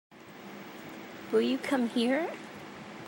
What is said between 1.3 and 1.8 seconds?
Will you